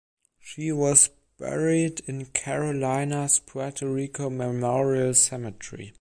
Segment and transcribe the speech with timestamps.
[0.39, 5.89] She was buried in Carolina's Puerto Rico Memorial Cemetery.